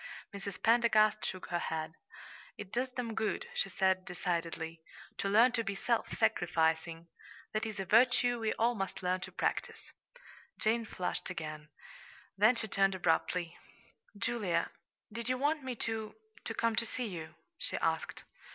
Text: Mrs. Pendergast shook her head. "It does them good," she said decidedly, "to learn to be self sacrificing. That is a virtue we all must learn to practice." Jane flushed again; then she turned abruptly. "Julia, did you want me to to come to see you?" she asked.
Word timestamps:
Mrs. 0.33 0.63
Pendergast 0.63 1.23
shook 1.23 1.49
her 1.49 1.59
head. 1.59 1.93
"It 2.57 2.73
does 2.73 2.89
them 2.89 3.13
good," 3.13 3.47
she 3.53 3.69
said 3.69 4.03
decidedly, 4.03 4.81
"to 5.19 5.29
learn 5.29 5.51
to 5.51 5.63
be 5.63 5.75
self 5.75 6.09
sacrificing. 6.17 7.07
That 7.53 7.67
is 7.67 7.79
a 7.79 7.85
virtue 7.85 8.39
we 8.39 8.51
all 8.53 8.73
must 8.73 9.03
learn 9.03 9.19
to 9.19 9.31
practice." 9.31 9.91
Jane 10.57 10.85
flushed 10.85 11.29
again; 11.29 11.69
then 12.35 12.55
she 12.55 12.67
turned 12.67 12.95
abruptly. 12.95 13.55
"Julia, 14.17 14.71
did 15.13 15.29
you 15.29 15.37
want 15.37 15.61
me 15.63 15.75
to 15.75 16.15
to 16.45 16.53
come 16.55 16.75
to 16.77 16.85
see 16.87 17.05
you?" 17.05 17.35
she 17.59 17.77
asked. 17.77 18.23